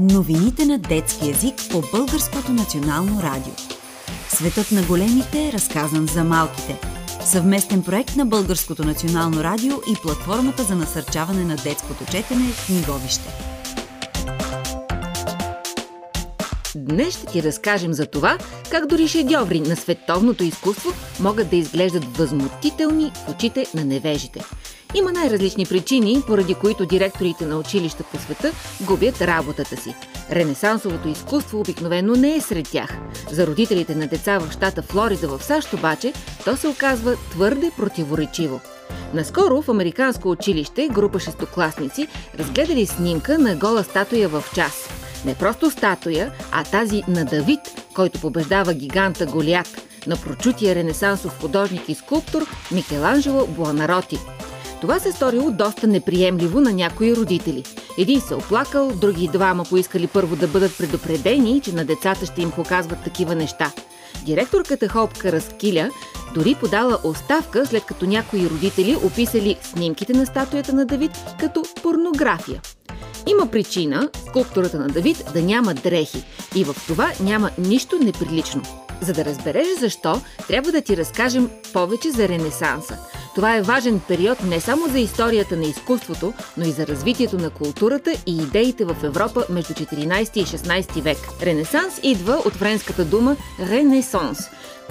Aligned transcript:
Новините 0.00 0.66
на 0.66 0.78
детски 0.78 1.28
язик 1.28 1.54
по 1.70 1.82
Българското 1.92 2.52
национално 2.52 3.22
радио. 3.22 3.52
Светът 4.28 4.72
на 4.72 4.82
големите 4.82 5.48
е 5.48 5.52
разказан 5.52 6.06
за 6.06 6.24
малките. 6.24 6.80
Съвместен 7.24 7.82
проект 7.82 8.16
на 8.16 8.26
Българското 8.26 8.84
национално 8.84 9.44
радио 9.44 9.72
и 9.92 9.94
платформата 10.02 10.62
за 10.62 10.74
насърчаване 10.74 11.44
на 11.44 11.56
детското 11.56 12.04
четене 12.04 12.52
в 12.52 12.66
книговище. 12.66 13.28
Днес 16.74 17.14
ще 17.14 17.26
ти 17.26 17.42
разкажем 17.42 17.92
за 17.92 18.06
това, 18.06 18.38
как 18.70 18.86
дори 18.86 19.08
шедьоври 19.08 19.60
на 19.60 19.76
световното 19.76 20.44
изкуство 20.44 20.92
могат 21.20 21.50
да 21.50 21.56
изглеждат 21.56 22.16
възмутителни 22.16 23.12
в 23.14 23.30
очите 23.30 23.66
на 23.74 23.84
невежите– 23.84 24.44
има 24.94 25.12
най-различни 25.12 25.66
причини, 25.66 26.22
поради 26.26 26.54
които 26.54 26.86
директорите 26.86 27.46
на 27.46 27.58
училища 27.58 28.02
по 28.02 28.18
света 28.18 28.52
губят 28.80 29.22
работата 29.22 29.76
си. 29.76 29.94
Ренесансовото 30.30 31.08
изкуство 31.08 31.60
обикновено 31.60 32.14
не 32.14 32.36
е 32.36 32.40
сред 32.40 32.68
тях. 32.70 32.90
За 33.30 33.46
родителите 33.46 33.94
на 33.94 34.06
деца 34.06 34.38
в 34.38 34.52
щата 34.52 34.82
Флорида 34.82 35.28
в 35.28 35.44
САЩ 35.44 35.72
обаче, 35.72 36.12
то 36.44 36.56
се 36.56 36.68
оказва 36.68 37.16
твърде 37.30 37.70
противоречиво. 37.76 38.60
Наскоро 39.14 39.62
в 39.62 39.68
американско 39.68 40.30
училище 40.30 40.88
група 40.88 41.20
шестокласници 41.20 42.08
разгледали 42.38 42.86
снимка 42.86 43.38
на 43.38 43.56
гола 43.56 43.84
статуя 43.84 44.28
в 44.28 44.44
час. 44.54 44.88
Не 45.24 45.34
просто 45.34 45.70
статуя, 45.70 46.32
а 46.52 46.64
тази 46.64 47.02
на 47.08 47.24
Давид, 47.24 47.60
който 47.94 48.20
побеждава 48.20 48.74
гиганта 48.74 49.26
Голият, 49.26 49.86
на 50.06 50.16
прочутия 50.16 50.74
ренесансов 50.74 51.40
художник 51.40 51.88
и 51.88 51.94
скулптор 51.94 52.46
Микеланджело 52.72 53.46
Буанароти– 53.46 54.18
това 54.80 54.98
се 54.98 55.12
сторило 55.12 55.50
доста 55.50 55.86
неприемливо 55.86 56.60
на 56.60 56.72
някои 56.72 57.16
родители. 57.16 57.64
Един 57.98 58.20
се 58.20 58.34
оплакал, 58.34 58.92
други 58.92 59.28
двама 59.28 59.64
поискали 59.64 60.06
първо 60.06 60.36
да 60.36 60.48
бъдат 60.48 60.78
предупредени, 60.78 61.60
че 61.60 61.72
на 61.72 61.84
децата 61.84 62.26
ще 62.26 62.42
им 62.42 62.50
показват 62.50 63.04
такива 63.04 63.34
неща. 63.34 63.72
Директорката 64.26 64.88
Хоп 64.88 65.18
Караскиля 65.18 65.90
дори 66.34 66.54
подала 66.60 66.98
оставка, 67.04 67.66
след 67.66 67.84
като 67.84 68.06
някои 68.06 68.50
родители 68.50 68.96
описали 69.04 69.56
снимките 69.62 70.12
на 70.12 70.26
статуята 70.26 70.72
на 70.72 70.86
Давид 70.86 71.10
като 71.40 71.62
порнография. 71.82 72.60
Има 73.26 73.46
причина 73.46 74.08
скулптурата 74.28 74.78
на 74.78 74.88
Давид 74.88 75.24
да 75.34 75.42
няма 75.42 75.74
дрехи 75.74 76.24
и 76.54 76.64
в 76.64 76.76
това 76.86 77.12
няма 77.20 77.50
нищо 77.58 77.98
неприлично. 77.98 78.62
За 79.00 79.12
да 79.12 79.24
разбереш 79.24 79.66
защо, 79.78 80.20
трябва 80.48 80.72
да 80.72 80.80
ти 80.80 80.96
разкажем 80.96 81.50
повече 81.72 82.10
за 82.10 82.28
Ренесанса– 82.28 82.98
това 83.34 83.56
е 83.56 83.62
важен 83.62 84.00
период 84.08 84.42
не 84.42 84.60
само 84.60 84.88
за 84.88 84.98
историята 84.98 85.56
на 85.56 85.64
изкуството, 85.64 86.32
но 86.56 86.64
и 86.64 86.70
за 86.70 86.86
развитието 86.86 87.38
на 87.38 87.50
културата 87.50 88.12
и 88.26 88.36
идеите 88.36 88.84
в 88.84 88.96
Европа 89.02 89.44
между 89.50 89.74
14 89.74 90.36
и 90.36 90.44
16 90.44 91.00
век. 91.00 91.18
Ренесанс 91.42 92.00
идва 92.02 92.42
от 92.46 92.52
френската 92.52 93.04
дума 93.04 93.36
«ренесанс», 93.60 94.38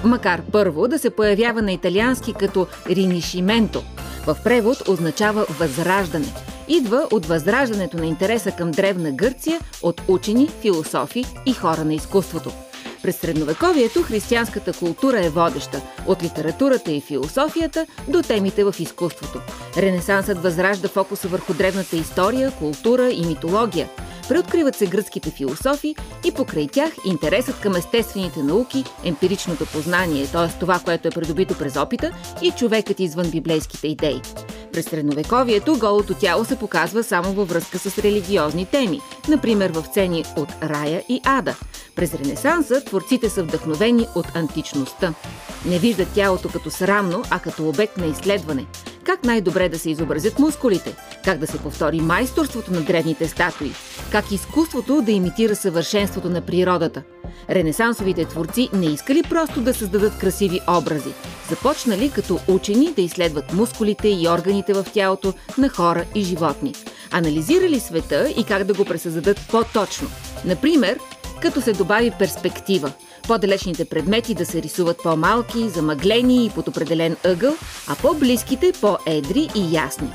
макар 0.04 0.42
първо 0.52 0.88
да 0.88 1.00
се 1.00 1.10
появява 1.10 1.62
на 1.62 1.72
италиански 1.72 2.34
като 2.34 2.68
«ринишименто». 2.90 3.84
В 4.26 4.38
превод 4.44 4.88
означава 4.88 5.46
«възраждане». 5.50 6.34
Идва 6.68 7.08
от 7.12 7.26
възраждането 7.26 7.98
на 7.98 8.06
интереса 8.06 8.52
към 8.52 8.72
древна 8.72 9.12
Гърция 9.12 9.60
от 9.82 10.02
учени, 10.08 10.50
философи 10.62 11.26
и 11.46 11.54
хора 11.54 11.86
на 11.86 11.94
изкуството. 11.94 12.52
През 13.04 13.16
средновековието 13.16 14.04
християнската 14.04 14.74
култура 14.74 15.26
е 15.26 15.30
водеща, 15.30 15.82
от 16.08 16.24
литературата 16.24 16.92
и 16.92 17.02
философията 17.02 17.86
до 18.08 18.22
темите 18.22 18.64
в 18.64 18.76
изкуството. 18.80 19.42
Ренесансът 19.78 20.44
възражда 20.44 20.88
фокуса 20.88 21.28
върху 21.28 21.54
древната 21.54 21.96
история, 21.96 22.52
култура 22.52 23.10
и 23.10 23.26
митология. 23.26 23.90
Преоткриват 24.30 24.76
се 24.76 24.88
гръцките 24.88 25.32
философи 25.32 25.96
и 26.26 26.32
покрай 26.32 26.68
тях 26.68 26.92
интересът 27.06 27.60
към 27.60 27.76
естествените 27.76 28.44
науки, 28.44 28.84
емпиричното 29.04 29.66
познание, 29.66 30.28
т.е. 30.28 30.60
това, 30.60 30.80
което 30.80 31.08
е 31.08 31.12
придобито 31.12 31.58
през 31.58 31.76
опита 31.76 32.12
и 32.42 32.52
човекът 32.52 33.00
извън 33.00 33.30
библейските 33.32 33.88
идеи. 33.88 34.22
През 34.74 34.86
средновековието 34.86 35.78
голото 35.80 36.14
тяло 36.14 36.46
се 36.46 36.60
показва 36.60 37.04
само 37.04 37.34
във 37.34 37.50
връзка 37.50 37.80
с 37.80 37.98
религиозни 37.98 38.66
теми, 38.66 39.02
например 39.30 39.72
в 39.72 39.86
цени 39.94 40.24
от 40.38 40.50
рая 40.64 41.04
и 41.10 41.22
ада. 41.26 41.56
През 42.00 42.14
Ренесанса 42.14 42.82
творците 42.86 43.30
са 43.30 43.44
вдъхновени 43.44 44.08
от 44.16 44.26
античността. 44.36 45.14
Не 45.66 45.80
виждат 45.80 46.08
тялото 46.14 46.50
като 46.50 46.72
срамно, 46.72 47.24
а 47.30 47.40
като 47.40 47.70
обект 47.70 47.98
на 47.98 48.06
изследване. 48.06 48.66
Как 49.04 49.24
най-добре 49.24 49.70
да 49.70 49.80
се 49.80 49.90
изобразят 49.90 50.40
мускулите? 50.40 50.96
Как 51.26 51.38
да 51.40 51.48
се 51.48 51.58
повтори 51.58 52.00
майсторството 52.00 52.74
на 52.74 52.82
древните 52.82 53.28
статуи? 53.28 53.72
Как 54.12 54.32
изкуството 54.32 55.02
да 55.02 55.12
имитира 55.12 55.56
съвършенството 55.56 56.30
на 56.30 56.42
природата? 56.42 57.04
Ренесансовите 57.50 58.26
творци 58.26 58.70
не 58.74 58.86
искали 58.86 59.24
просто 59.24 59.62
да 59.62 59.74
създадат 59.74 60.18
красиви 60.18 60.60
образи. 60.70 61.14
Започнали 61.50 62.12
като 62.12 62.40
учени 62.48 62.94
да 62.94 63.02
изследват 63.02 63.54
мускулите 63.54 64.08
и 64.08 64.28
органите 64.30 64.74
в 64.74 64.86
тялото 64.94 65.34
на 65.58 65.70
хора 65.70 66.06
и 66.16 66.24
животни. 66.24 66.74
Анализирали 67.12 67.80
света 67.80 68.34
и 68.38 68.44
как 68.44 68.64
да 68.64 68.74
го 68.74 68.86
пресъздадат 68.86 69.40
по-точно. 69.52 70.08
Например, 70.46 71.00
като 71.42 71.62
се 71.62 71.74
добави 71.74 72.12
перспектива. 72.20 72.92
По-далечните 73.28 73.86
предмети 73.86 74.34
да 74.34 74.46
се 74.46 74.62
рисуват 74.62 74.98
по-малки, 75.04 75.70
замъглени 75.70 76.46
и 76.46 76.50
под 76.50 76.68
определен 76.68 77.16
ъгъл, 77.26 77.54
а 77.88 77.96
по-близките 77.96 78.74
по-едри 78.82 79.50
и 79.56 79.76
ясни. 79.76 80.10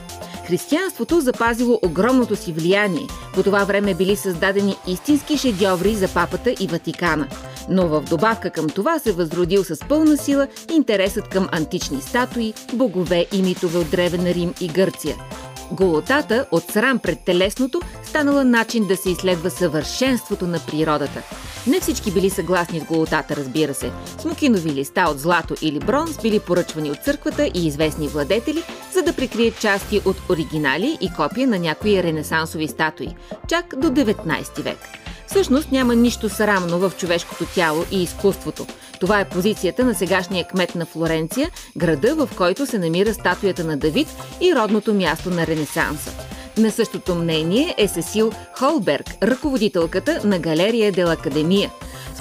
Християнството 0.46 1.20
запазило 1.20 1.80
огромното 1.82 2.36
си 2.36 2.52
влияние. 2.52 3.06
По 3.34 3.42
това 3.42 3.64
време 3.64 3.94
били 3.94 4.16
създадени 4.16 4.76
истински 4.86 5.38
шедьоври 5.38 5.94
за 5.94 6.08
папата 6.08 6.54
и 6.60 6.66
Ватикана. 6.66 7.28
Но 7.68 7.88
в 7.88 8.00
добавка 8.00 8.50
към 8.50 8.68
това 8.68 8.98
се 8.98 9.12
възродил 9.12 9.64
с 9.64 9.76
пълна 9.88 10.16
сила 10.16 10.48
интересът 10.72 11.28
към 11.28 11.48
антични 11.52 12.02
статуи, 12.02 12.54
богове 12.72 13.26
и 13.32 13.42
митове 13.42 13.78
от 13.78 13.90
Древен 13.90 14.26
Рим 14.26 14.54
и 14.60 14.68
Гърция– 14.68 15.16
Голотата 15.74 16.46
от 16.50 16.62
срам 16.62 16.98
пред 16.98 17.20
телесното 17.20 17.80
станала 18.04 18.44
начин 18.44 18.86
да 18.86 18.96
се 18.96 19.10
изследва 19.10 19.50
съвършенството 19.50 20.46
на 20.46 20.58
природата. 20.66 21.22
Не 21.66 21.80
всички 21.80 22.10
били 22.10 22.30
съгласни 22.30 22.80
с 22.80 22.84
голотата, 22.84 23.36
разбира 23.36 23.74
се. 23.74 23.92
Смокинови 24.18 24.70
листа 24.70 25.06
от 25.10 25.20
злато 25.20 25.54
или 25.62 25.78
бронз 25.78 26.18
били 26.22 26.40
поръчвани 26.40 26.90
от 26.90 26.98
църквата 27.04 27.46
и 27.54 27.66
известни 27.66 28.08
владетели, 28.08 28.62
за 28.92 29.02
да 29.02 29.12
прикрият 29.12 29.60
части 29.60 30.00
от 30.04 30.16
оригинали 30.30 30.98
и 31.00 31.12
копия 31.12 31.46
на 31.46 31.58
някои 31.58 32.02
ренесансови 32.02 32.68
статуи, 32.68 33.14
чак 33.48 33.74
до 33.76 33.88
19 33.90 34.62
век. 34.62 34.78
Всъщност 35.26 35.72
няма 35.72 35.94
нищо 35.94 36.28
срамно 36.28 36.78
в 36.78 36.92
човешкото 36.98 37.46
тяло 37.54 37.84
и 37.90 38.02
изкуството. 38.02 38.66
Това 39.00 39.20
е 39.20 39.28
позицията 39.28 39.84
на 39.84 39.94
сегашния 39.94 40.46
кмет 40.48 40.74
на 40.74 40.86
Флоренция, 40.86 41.50
града, 41.76 42.14
в 42.14 42.28
който 42.36 42.66
се 42.66 42.78
намира 42.78 43.14
статуята 43.14 43.64
на 43.64 43.76
Давид 43.76 44.08
и 44.40 44.54
родното 44.54 44.94
място 44.94 45.30
на 45.30 45.46
Ренесанса. 45.46 46.10
На 46.58 46.70
същото 46.70 47.14
мнение 47.14 47.74
е 47.78 47.88
Сесил 47.88 48.32
Холберг, 48.58 49.06
ръководителката 49.22 50.20
на 50.24 50.38
галерия 50.38 50.92
Дел 50.92 51.10
Академия. 51.10 51.70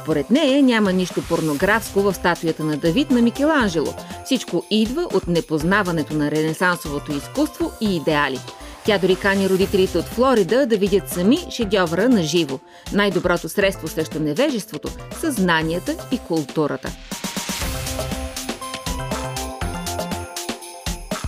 Според 0.03 0.29
нея 0.29 0.63
няма 0.63 0.94
нищо 0.94 1.22
порнографско 1.29 2.01
в 2.01 2.13
статуята 2.13 2.63
на 2.63 2.78
Давид 2.78 3.11
на 3.11 3.22
Микеланджело. 3.22 3.94
Всичко 4.25 4.63
идва 4.72 5.01
от 5.13 5.28
непознаването 5.28 6.13
на 6.13 6.31
ренесансовото 6.31 7.11
изкуство 7.11 7.72
и 7.81 7.95
идеали. 7.95 8.40
Тя 8.86 8.98
дори 8.98 9.16
кани 9.16 9.50
родителите 9.50 9.98
от 9.98 10.06
Флорида 10.06 10.66
да 10.66 10.78
видят 10.78 11.10
сами 11.10 11.38
шедьовра 11.50 12.10
на 12.10 12.24
живо. 12.24 12.60
Най-доброто 12.94 13.50
средство 13.50 13.88
срещу 13.88 14.20
невежеството 14.20 14.90
са 15.20 15.32
знанията 15.32 15.96
и 16.12 16.20
културата. 16.20 16.92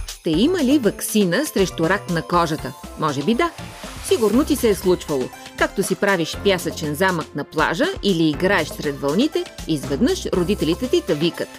Ще 0.08 0.30
има 0.30 0.64
ли 0.64 0.80
вакцина 0.80 1.46
срещу 1.46 1.90
рак 1.90 2.10
на 2.10 2.22
кожата? 2.22 2.74
Може 3.00 3.24
би 3.24 3.34
да. 3.34 3.52
Сигурно 4.06 4.46
ти 4.46 4.56
се 4.56 4.70
е 4.70 4.76
случвало. 4.76 5.24
Както 5.58 5.84
си 5.84 5.96
правиш 5.96 6.38
пясъчен 6.44 6.96
замък 6.96 7.36
на 7.36 7.44
плажа 7.44 7.86
или 8.04 8.30
играеш 8.30 8.68
сред 8.68 9.00
вълните, 9.00 9.44
изведнъж 9.68 10.26
родителите 10.26 10.88
ти 10.88 11.02
те 11.08 11.16
викат. 11.16 11.50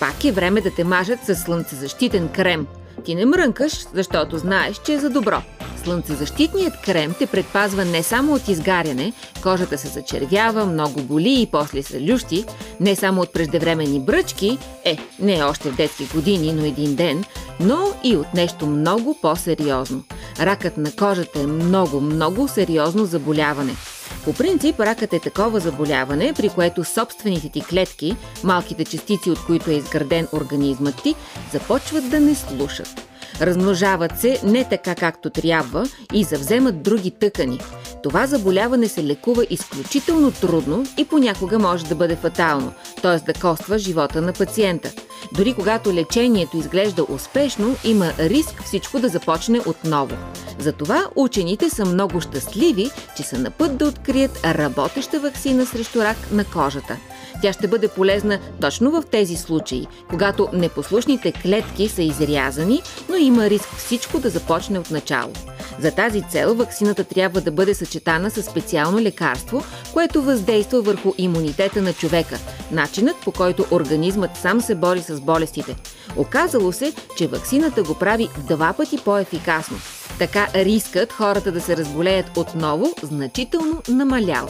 Пак 0.00 0.24
е 0.24 0.32
време 0.32 0.60
да 0.60 0.74
те 0.74 0.84
мажат 0.84 1.24
с 1.24 1.36
слънцезащитен 1.36 2.28
крем– 2.28 2.66
ти 3.04 3.14
не 3.14 3.26
мрънкаш, 3.26 3.72
защото 3.94 4.38
знаеш, 4.38 4.80
че 4.86 4.92
е 4.92 4.98
за 4.98 5.10
добро. 5.10 5.42
Слънцезащитният 5.84 6.80
крем 6.84 7.14
те 7.18 7.26
предпазва 7.26 7.84
не 7.84 8.02
само 8.02 8.34
от 8.34 8.48
изгаряне, 8.48 9.12
кожата 9.42 9.78
се 9.78 9.88
зачервява, 9.88 10.66
много 10.66 11.02
боли 11.02 11.42
и 11.42 11.48
после 11.52 11.82
се 11.82 12.00
лющи, 12.00 12.44
не 12.80 12.96
само 12.96 13.20
от 13.20 13.32
преждевременни 13.32 14.00
бръчки, 14.00 14.58
е, 14.84 14.98
не 15.20 15.44
още 15.44 15.70
в 15.70 15.76
детски 15.76 16.08
години, 16.14 16.52
но 16.52 16.64
един 16.64 16.94
ден, 16.94 17.24
но 17.60 17.78
и 18.04 18.16
от 18.16 18.34
нещо 18.34 18.66
много 18.66 19.18
по-сериозно. 19.22 20.04
Ракът 20.40 20.76
на 20.76 20.92
кожата 20.92 21.40
е 21.40 21.46
много, 21.46 22.00
много 22.00 22.48
сериозно 22.48 23.04
заболяване– 23.04 23.72
по 24.24 24.34
принцип, 24.34 24.80
ракът 24.80 25.12
е 25.12 25.18
такова 25.18 25.60
заболяване, 25.60 26.32
при 26.36 26.48
което 26.48 26.84
собствените 26.84 27.48
ти 27.48 27.64
клетки, 27.64 28.16
малките 28.44 28.84
частици, 28.84 29.30
от 29.30 29.44
които 29.46 29.70
е 29.70 29.74
изграден 29.74 30.28
организмът 30.32 31.02
ти, 31.02 31.14
започват 31.52 32.10
да 32.10 32.20
не 32.20 32.34
слушат. 32.34 33.11
Размножават 33.40 34.18
се 34.20 34.40
не 34.44 34.68
така 34.68 34.94
както 34.94 35.30
трябва 35.30 35.86
и 36.12 36.24
завземат 36.24 36.82
други 36.82 37.10
тъкани. 37.10 37.60
Това 38.02 38.26
заболяване 38.26 38.88
се 38.88 39.04
лекува 39.04 39.46
изключително 39.50 40.30
трудно 40.32 40.84
и 40.98 41.04
понякога 41.04 41.58
може 41.58 41.84
да 41.84 41.94
бъде 41.94 42.16
фатално, 42.16 42.72
т.е. 43.02 43.32
да 43.32 43.40
коства 43.40 43.78
живота 43.78 44.22
на 44.22 44.32
пациента. 44.32 44.92
Дори 45.32 45.54
когато 45.54 45.92
лечението 45.92 46.56
изглежда 46.56 47.04
успешно, 47.08 47.76
има 47.84 48.12
риск 48.18 48.62
всичко 48.64 48.98
да 48.98 49.08
започне 49.08 49.60
отново. 49.66 50.16
Затова 50.58 51.06
учените 51.16 51.70
са 51.70 51.84
много 51.84 52.20
щастливи, 52.20 52.90
че 53.16 53.22
са 53.22 53.38
на 53.38 53.50
път 53.50 53.76
да 53.76 53.86
открият 53.86 54.40
работеща 54.44 55.20
вакцина 55.20 55.66
срещу 55.66 55.98
рак 55.98 56.16
на 56.32 56.44
кожата. 56.44 56.96
Тя 57.42 57.52
ще 57.52 57.68
бъде 57.68 57.88
полезна 57.88 58.38
точно 58.60 58.90
в 58.90 59.04
тези 59.10 59.36
случаи, 59.36 59.86
когато 60.10 60.48
непослушните 60.52 61.32
клетки 61.32 61.88
са 61.88 62.02
изрязани, 62.02 62.82
но 63.08 63.16
има 63.16 63.50
риск 63.50 63.68
всичко 63.76 64.18
да 64.18 64.30
започне 64.30 64.78
от 64.78 64.90
начало. 64.90 65.32
За 65.80 65.90
тази 65.90 66.22
цел 66.22 66.54
вакцината 66.54 67.04
трябва 67.04 67.40
да 67.40 67.52
бъде 67.52 67.74
съчетана 67.74 68.30
с 68.30 68.42
специално 68.42 69.00
лекарство, 69.00 69.62
което 69.92 70.22
въздейства 70.22 70.82
върху 70.82 71.12
имунитета 71.18 71.82
на 71.82 71.92
човека, 71.92 72.38
начинът 72.70 73.16
по 73.24 73.32
който 73.32 73.66
организмът 73.70 74.36
сам 74.36 74.60
се 74.60 74.74
бори 74.74 75.02
с 75.02 75.20
болестите. 75.20 75.76
Оказало 76.16 76.72
се, 76.72 76.92
че 77.16 77.26
вакцината 77.26 77.82
го 77.82 77.94
прави 77.94 78.28
два 78.48 78.72
пъти 78.72 78.98
по-ефикасно. 79.04 79.76
Така 80.18 80.48
рискът 80.54 81.12
хората 81.12 81.52
да 81.52 81.60
се 81.60 81.76
разболеят 81.76 82.36
отново 82.36 82.94
значително 83.02 83.82
намалял. 83.88 84.48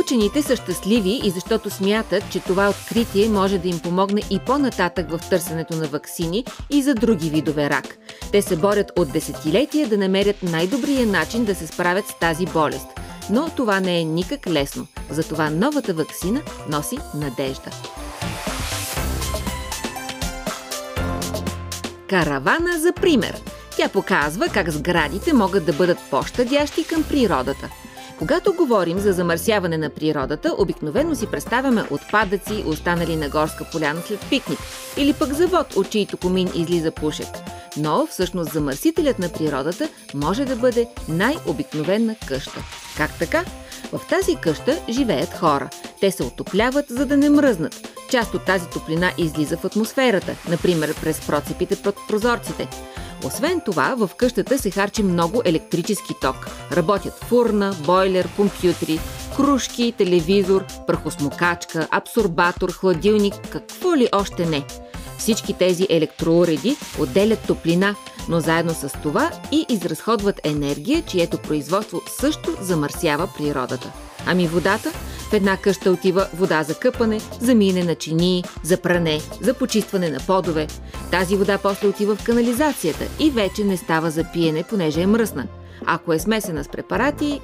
Учените 0.00 0.42
са 0.42 0.56
щастливи 0.56 1.20
и 1.24 1.30
защото 1.30 1.70
смятат, 1.70 2.30
че 2.30 2.40
това 2.40 2.68
откритие 2.68 3.28
може 3.28 3.58
да 3.58 3.68
им 3.68 3.80
помогне 3.80 4.20
и 4.30 4.38
по-нататък 4.38 5.10
в 5.10 5.20
търсенето 5.30 5.76
на 5.76 5.86
ваксини 5.86 6.44
и 6.70 6.82
за 6.82 6.94
други 6.94 7.30
видове 7.30 7.70
рак. 7.70 7.98
Те 8.32 8.42
се 8.42 8.56
борят 8.56 8.92
от 8.96 9.12
десетилетия 9.12 9.88
да 9.88 9.98
намерят 9.98 10.42
най-добрия 10.42 11.06
начин 11.06 11.44
да 11.44 11.54
се 11.54 11.66
справят 11.66 12.08
с 12.08 12.18
тази 12.18 12.46
болест. 12.46 12.86
Но 13.30 13.48
това 13.56 13.80
не 13.80 14.00
е 14.00 14.04
никак 14.04 14.46
лесно. 14.46 14.86
Затова 15.10 15.50
новата 15.50 15.94
вакцина 15.94 16.40
носи 16.68 16.98
надежда. 17.14 17.70
Каравана 22.08 22.78
за 22.78 22.92
пример. 22.92 23.42
Тя 23.76 23.88
показва 23.88 24.48
как 24.48 24.70
сградите 24.70 25.32
могат 25.32 25.66
да 25.66 25.72
бъдат 25.72 25.98
по-щадящи 26.10 26.84
към 26.84 27.02
природата– 27.02 27.68
когато 28.18 28.52
говорим 28.52 28.98
за 28.98 29.12
замърсяване 29.12 29.78
на 29.78 29.90
природата, 29.90 30.54
обикновено 30.58 31.14
си 31.14 31.26
представяме 31.26 31.84
отпадъци, 31.90 32.64
останали 32.66 33.16
на 33.16 33.28
горска 33.28 33.64
поляна 33.72 34.00
след 34.06 34.20
пикник, 34.30 34.58
или 34.96 35.12
пък 35.12 35.32
завод, 35.32 35.76
от 35.76 35.90
чието 35.90 36.16
комин 36.16 36.48
излиза 36.54 36.90
пушек. 36.90 37.28
Но 37.76 38.06
всъщност 38.06 38.52
замърсителят 38.52 39.18
на 39.18 39.28
природата 39.28 39.88
може 40.14 40.44
да 40.44 40.56
бъде 40.56 40.88
най-обикновена 41.08 42.16
къща. 42.28 42.60
Как 42.96 43.18
така? 43.18 43.44
В 43.92 44.00
тази 44.08 44.36
къща 44.36 44.78
живеят 44.88 45.34
хора. 45.34 45.70
Те 46.00 46.10
се 46.10 46.22
отопляват, 46.22 46.86
за 46.88 47.06
да 47.06 47.16
не 47.16 47.30
мръзнат. 47.30 47.88
Част 48.10 48.34
от 48.34 48.44
тази 48.44 48.68
топлина 48.68 49.12
излиза 49.18 49.56
в 49.56 49.64
атмосферата, 49.64 50.36
например 50.48 50.94
през 51.00 51.26
процепите 51.26 51.76
под 51.76 51.94
прозорците. 52.08 52.68
Освен 53.24 53.60
това, 53.60 53.94
в 53.94 54.10
къщата 54.16 54.58
се 54.58 54.70
харчи 54.70 55.02
много 55.02 55.42
електрически 55.44 56.14
ток. 56.20 56.36
Работят 56.72 57.24
фурна, 57.24 57.76
бойлер, 57.86 58.28
компютри, 58.36 59.00
кружки, 59.36 59.94
телевизор, 59.98 60.64
прахосмокачка, 60.86 61.88
абсорбатор, 61.90 62.72
хладилник, 62.72 63.34
какво 63.50 63.96
ли 63.96 64.08
още 64.12 64.46
не. 64.46 64.64
Всички 65.18 65.52
тези 65.52 65.86
електроуреди 65.90 66.76
отделят 66.98 67.46
топлина, 67.46 67.94
но 68.28 68.40
заедно 68.40 68.74
с 68.74 68.88
това 69.02 69.30
и 69.52 69.66
изразходват 69.68 70.40
енергия, 70.44 71.02
чието 71.02 71.38
производство 71.38 72.00
също 72.20 72.56
замърсява 72.60 73.28
природата. 73.38 73.92
Ами 74.26 74.46
водата? 74.46 74.92
В 75.28 75.32
една 75.32 75.56
къща 75.56 75.90
отива 75.90 76.28
вода 76.34 76.62
за 76.62 76.74
къпане, 76.74 77.20
за 77.40 77.54
мине 77.54 77.84
на 77.84 77.94
чинии, 77.94 78.44
за 78.62 78.76
пране, 78.76 79.20
за 79.40 79.54
почистване 79.54 80.10
на 80.10 80.18
подове. 80.26 80.66
Тази 81.10 81.36
вода 81.36 81.58
после 81.58 81.88
отива 81.88 82.16
в 82.16 82.24
канализацията 82.24 83.04
и 83.18 83.30
вече 83.30 83.64
не 83.64 83.76
става 83.76 84.10
за 84.10 84.24
пиене, 84.32 84.62
понеже 84.62 85.00
е 85.00 85.06
мръсна. 85.06 85.46
Ако 85.86 86.12
е 86.12 86.18
смесена 86.18 86.64
с 86.64 86.68
препарати... 86.68 87.40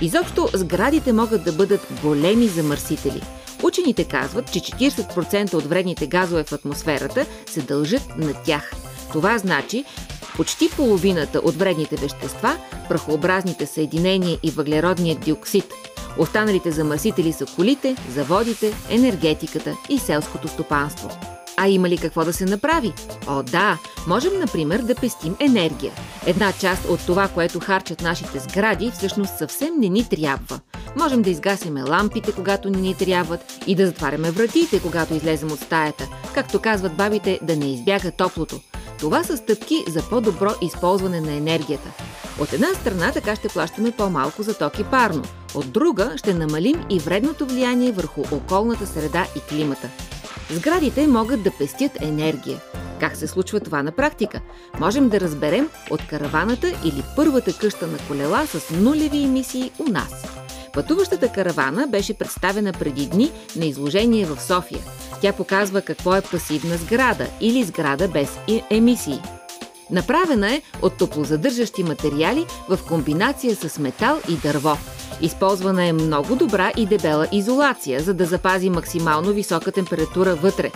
Изобщо 0.00 0.48
сградите 0.54 1.12
могат 1.12 1.44
да 1.44 1.52
бъдат 1.52 1.86
големи 2.02 2.46
замърсители. 2.46 3.22
Учените 3.62 4.04
казват, 4.04 4.52
че 4.52 4.60
40% 4.60 5.54
от 5.54 5.64
вредните 5.64 6.06
газове 6.06 6.44
в 6.44 6.52
атмосферата 6.52 7.26
се 7.46 7.60
дължат 7.60 8.16
на 8.16 8.34
тях. 8.44 8.72
Това 9.12 9.38
значи, 9.38 9.84
почти 10.36 10.70
половината 10.76 11.38
от 11.38 11.54
вредните 11.54 11.96
вещества, 11.96 12.56
прахообразните 12.88 13.66
съединения 13.66 14.38
и 14.42 14.50
въглеродният 14.50 15.20
диоксид– 15.20 15.64
Останалите 16.18 16.70
замърсители 16.70 17.32
са 17.32 17.46
колите, 17.56 17.96
заводите, 18.14 18.74
енергетиката 18.90 19.76
и 19.88 19.98
селското 19.98 20.48
стопанство. 20.48 21.10
А 21.56 21.68
има 21.68 21.88
ли 21.88 21.98
какво 21.98 22.24
да 22.24 22.32
се 22.32 22.44
направи? 22.44 22.92
О, 23.28 23.42
да! 23.42 23.78
Можем, 24.06 24.38
например, 24.38 24.78
да 24.78 24.94
пестим 24.94 25.36
енергия. 25.40 25.92
Една 26.26 26.52
част 26.52 26.84
от 26.84 27.06
това, 27.06 27.28
което 27.28 27.60
харчат 27.60 28.02
нашите 28.02 28.38
сгради, 28.38 28.90
всъщност 28.90 29.38
съвсем 29.38 29.70
не 29.78 29.88
ни 29.88 30.08
трябва. 30.08 30.60
Можем 30.96 31.22
да 31.22 31.30
изгасиме 31.30 31.82
лампите, 31.82 32.32
когато 32.32 32.70
не 32.70 32.78
ни 32.78 32.94
трябват 32.94 33.40
и 33.66 33.74
да 33.74 33.86
затваряме 33.86 34.30
вратите, 34.30 34.82
когато 34.82 35.14
излезем 35.14 35.52
от 35.52 35.60
стаята. 35.60 36.08
Както 36.34 36.60
казват 36.60 36.96
бабите, 36.96 37.38
да 37.42 37.56
не 37.56 37.72
избяга 37.72 38.10
топлото. 38.10 38.60
Това 38.98 39.24
са 39.24 39.36
стъпки 39.36 39.84
за 39.88 40.02
по-добро 40.02 40.50
използване 40.62 41.20
на 41.20 41.32
енергията. 41.32 41.88
От 42.40 42.52
една 42.52 42.74
страна 42.74 43.12
така 43.12 43.36
ще 43.36 43.48
плащаме 43.48 43.92
по-малко 43.92 44.42
за 44.42 44.54
ток 44.58 44.78
и 44.78 44.84
парно, 44.84 45.22
от 45.54 45.70
друга 45.70 46.12
ще 46.16 46.34
намалим 46.34 46.84
и 46.90 46.98
вредното 46.98 47.46
влияние 47.46 47.92
върху 47.92 48.20
околната 48.32 48.86
среда 48.86 49.26
и 49.36 49.40
климата. 49.40 49.88
Сградите 50.50 51.06
могат 51.06 51.42
да 51.42 51.50
пестят 51.50 51.92
енергия. 52.00 52.60
Как 53.00 53.16
се 53.16 53.26
случва 53.26 53.60
това 53.60 53.82
на 53.82 53.92
практика? 53.92 54.40
Можем 54.80 55.08
да 55.08 55.20
разберем 55.20 55.68
от 55.90 56.00
караваната 56.10 56.68
или 56.84 57.02
първата 57.16 57.58
къща 57.58 57.86
на 57.86 57.98
колела 58.08 58.46
с 58.46 58.70
нулеви 58.70 59.24
емисии 59.24 59.72
у 59.78 59.90
нас. 59.90 60.24
Пътуващата 60.72 61.32
каравана 61.32 61.86
беше 61.86 62.14
представена 62.14 62.72
преди 62.72 63.06
дни 63.06 63.30
на 63.56 63.64
изложение 63.64 64.26
в 64.26 64.42
София. 64.42 64.80
Тя 65.20 65.32
показва 65.32 65.80
какво 65.80 66.14
е 66.14 66.22
пасивна 66.22 66.76
сграда 66.76 67.26
или 67.40 67.64
сграда 67.64 68.08
без 68.08 68.38
емисии– 68.70 69.20
Направена 69.90 70.52
е 70.52 70.62
от 70.82 70.96
топлозадържащи 70.96 71.82
материали 71.82 72.46
в 72.68 72.78
комбинация 72.88 73.56
с 73.56 73.78
метал 73.78 74.20
и 74.28 74.36
дърво. 74.36 74.76
Използвана 75.20 75.84
е 75.84 75.92
много 75.92 76.36
добра 76.36 76.72
и 76.76 76.86
дебела 76.86 77.28
изолация, 77.32 78.00
за 78.00 78.14
да 78.14 78.24
запази 78.24 78.70
максимално 78.70 79.32
висока 79.32 79.72
температура 79.72 80.34
вътре. 80.34 80.70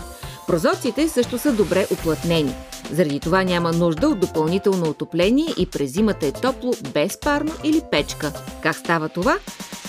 Прозорците 0.46 1.08
също 1.08 1.38
са 1.38 1.52
добре 1.52 1.86
оплътнени. 1.92 2.54
Заради 2.92 3.20
това 3.20 3.44
няма 3.44 3.72
нужда 3.72 4.08
от 4.08 4.20
допълнително 4.20 4.90
отопление 4.90 5.46
и 5.58 5.66
през 5.66 5.92
зимата 5.92 6.26
е 6.26 6.32
топло 6.32 6.72
без 6.94 7.20
парно 7.20 7.52
или 7.64 7.82
печка. 7.90 8.32
Как 8.62 8.76
става 8.76 9.08
това? 9.08 9.38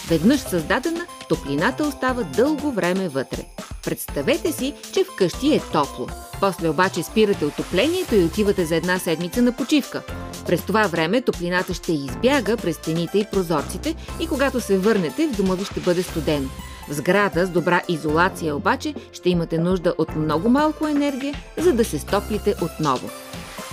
Веднъж 0.09 0.39
създадена, 0.39 1.05
топлината 1.29 1.83
остава 1.83 2.23
дълго 2.23 2.71
време 2.71 3.09
вътре. 3.09 3.45
Представете 3.83 4.51
си, 4.51 4.73
че 4.93 5.03
вкъщи 5.03 5.55
е 5.55 5.59
топло. 5.59 6.07
После 6.39 6.69
обаче 6.69 7.03
спирате 7.03 7.45
отоплението 7.45 8.15
и 8.15 8.23
отивате 8.23 8.65
за 8.65 8.75
една 8.75 8.99
седмица 8.99 9.41
на 9.41 9.51
почивка. 9.51 10.01
През 10.45 10.61
това 10.61 10.87
време 10.87 11.21
топлината 11.21 11.73
ще 11.73 11.93
избяга 11.93 12.57
през 12.57 12.75
стените 12.75 13.17
и 13.17 13.25
прозорците 13.31 13.95
и 14.19 14.27
когато 14.27 14.61
се 14.61 14.77
върнете, 14.77 15.27
в 15.27 15.35
дома 15.37 15.55
ви 15.55 15.65
ще 15.65 15.79
бъде 15.79 16.03
студено. 16.03 16.49
В 16.89 16.93
сграда 16.93 17.45
с 17.45 17.49
добра 17.49 17.81
изолация 17.87 18.55
обаче 18.55 18.93
ще 19.13 19.29
имате 19.29 19.57
нужда 19.57 19.93
от 19.97 20.15
много 20.15 20.49
малко 20.49 20.87
енергия, 20.87 21.35
за 21.57 21.73
да 21.73 21.85
се 21.85 21.99
стоплите 21.99 22.55
отново. 22.61 23.09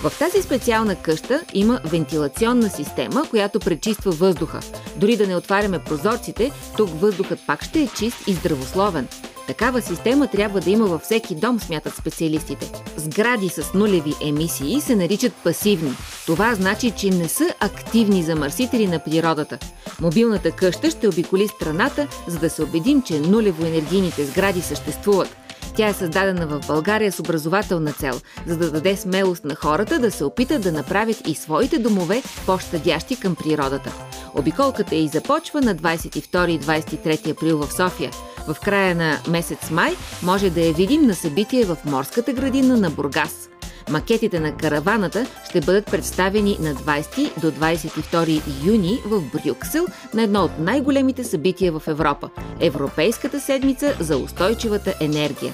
В 0.03 0.19
тази 0.19 0.41
специална 0.41 0.95
къща 0.95 1.41
има 1.53 1.79
вентилационна 1.85 2.69
система, 2.69 3.23
която 3.29 3.59
пречиства 3.59 4.11
въздуха. 4.11 4.59
Дори 4.95 5.17
да 5.17 5.27
не 5.27 5.35
отваряме 5.35 5.79
прозорците, 5.79 6.51
тук 6.77 6.89
въздухът 6.89 7.39
пак 7.47 7.63
ще 7.63 7.81
е 7.81 7.87
чист 7.87 8.27
и 8.27 8.33
здравословен. 8.33 9.07
Такава 9.49 9.81
система 9.81 10.27
трябва 10.27 10.59
да 10.59 10.69
има 10.69 10.85
във 10.85 11.01
всеки 11.01 11.35
дом, 11.35 11.59
смятат 11.59 11.95
специалистите. 11.95 12.71
Сгради 12.97 13.49
с 13.49 13.73
нулеви 13.73 14.13
емисии 14.21 14.81
се 14.81 14.95
наричат 14.95 15.33
пасивни. 15.33 15.91
Това 16.25 16.55
значи, 16.55 16.91
че 16.91 17.09
не 17.09 17.27
са 17.27 17.53
активни 17.59 18.23
замърсители 18.23 18.87
на 18.87 18.99
природата. 18.99 19.57
Мобилната 20.01 20.51
къща 20.51 20.91
ще 20.91 21.07
обиколи 21.07 21.47
страната, 21.47 22.07
за 22.27 22.39
да 22.39 22.49
се 22.49 22.63
убедим, 22.63 23.01
че 23.01 23.19
нулево 23.19 23.65
енергийните 23.65 24.25
сгради 24.25 24.61
съществуват. 24.61 25.38
Тя 25.75 25.87
е 25.87 25.93
създадена 25.93 26.47
в 26.47 26.67
България 26.67 27.11
с 27.11 27.19
образователна 27.19 27.93
цел, 27.93 28.21
за 28.47 28.57
да 28.57 28.71
даде 28.71 28.95
смелост 28.95 29.45
на 29.45 29.55
хората 29.55 29.99
да 29.99 30.11
се 30.11 30.23
опитат 30.23 30.61
да 30.61 30.71
направят 30.71 31.27
и 31.27 31.35
своите 31.35 31.79
домове 31.79 32.23
по-щадящи 32.45 33.19
към 33.19 33.35
природата. 33.35 33.93
Обиколката 34.35 34.95
и 34.95 35.07
започва 35.07 35.61
на 35.61 35.75
22 35.75 36.47
и 36.47 36.59
23 36.59 37.31
април 37.31 37.57
в 37.57 37.73
София. 37.73 38.11
В 38.47 38.55
края 38.63 38.95
на 38.95 39.19
месец 39.29 39.69
май 39.71 39.95
може 40.23 40.49
да 40.49 40.61
я 40.61 40.73
видим 40.73 41.01
на 41.01 41.15
събитие 41.15 41.65
в 41.65 41.77
морската 41.85 42.33
градина 42.33 42.77
на 42.77 42.89
Бургас. 42.89 43.49
Макетите 43.89 44.39
на 44.39 44.57
караваната 44.57 45.25
ще 45.49 45.61
бъдат 45.61 45.85
представени 45.85 46.57
на 46.59 46.75
20 46.75 47.41
до 47.41 47.51
22 47.51 48.41
юни 48.65 48.99
в 49.05 49.21
Брюксел 49.21 49.85
на 50.13 50.23
едно 50.23 50.43
от 50.43 50.59
най-големите 50.59 51.23
събития 51.23 51.71
в 51.71 51.87
Европа– 51.87 52.29
Европейската 52.59 53.39
седмица 53.39 53.95
за 53.99 54.17
устойчивата 54.17 54.93
енергия. 55.01 55.53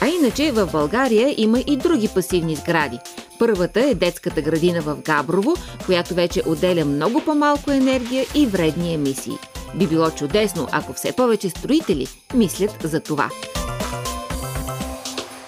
А 0.00 0.06
иначе 0.06 0.52
в 0.52 0.68
България 0.72 1.34
има 1.36 1.60
и 1.66 1.76
други 1.76 2.08
пасивни 2.14 2.56
сгради. 2.56 2.98
Първата 3.38 3.80
е 3.80 3.94
детската 3.94 4.42
градина 4.42 4.80
в 4.80 4.96
Габрово, 5.04 5.54
която 5.86 6.14
вече 6.14 6.42
отделя 6.46 6.84
много 6.84 7.20
по-малко 7.24 7.70
енергия 7.70 8.24
и 8.34 8.46
вредни 8.46 8.94
емисии. 8.94 9.38
Би 9.74 9.86
било 9.86 10.10
чудесно, 10.10 10.68
ако 10.72 10.92
все 10.92 11.12
повече 11.12 11.50
строители 11.50 12.06
мислят 12.34 12.76
за 12.82 13.00
това. 13.00 13.30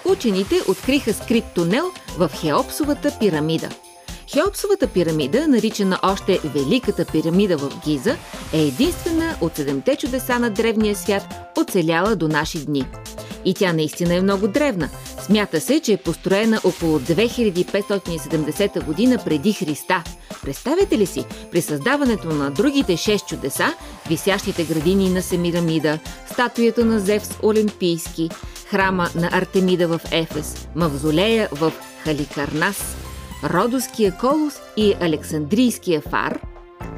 Учените 0.05 0.55
откриха 0.67 1.13
скрит 1.13 1.43
тунел 1.55 1.91
в 2.17 2.29
Хеопсовата 2.41 3.11
пирамида. 3.19 3.69
Хеопсовата 4.33 4.87
пирамида, 4.87 5.47
наричана 5.47 5.99
още 6.03 6.39
Великата 6.43 7.05
пирамида 7.05 7.57
в 7.57 7.71
Гиза, 7.85 8.15
е 8.53 8.61
единствена 8.61 9.35
от 9.41 9.55
седемте 9.55 9.95
чудеса 9.95 10.39
на 10.39 10.49
древния 10.49 10.95
свят, 10.95 11.23
оцеляла 11.57 12.15
до 12.15 12.27
наши 12.27 12.65
дни. 12.65 12.85
И 13.45 13.53
тя 13.53 13.73
наистина 13.73 14.15
е 14.15 14.21
много 14.21 14.47
древна. 14.47 14.89
Смята 15.21 15.61
се, 15.61 15.79
че 15.79 15.93
е 15.93 15.97
построена 15.97 16.61
около 16.63 16.99
2570 16.99 18.83
година 18.83 19.19
преди 19.25 19.53
Христа. 19.53 20.03
Представете 20.41 20.97
ли 20.97 21.05
си, 21.05 21.25
при 21.51 21.61
създаването 21.61 22.27
на 22.27 22.51
другите 22.51 22.97
шест 22.97 23.27
чудеса, 23.27 23.73
висящите 24.09 24.63
градини 24.63 25.09
на 25.09 25.21
Семирамида, 25.21 25.99
статуята 26.31 26.85
на 26.85 26.99
Зевс 26.99 27.37
Олимпийски, 27.43 28.29
храма 28.69 29.09
на 29.15 29.29
Артемида 29.33 29.87
в 29.87 30.01
Ефес, 30.11 30.67
мавзолея 30.75 31.49
в 31.51 31.73
Халикарнас, 32.03 32.95
Родоския 33.43 34.17
колос 34.19 34.53
и 34.77 34.93
Александрийския 35.01 36.01
фар, 36.01 36.39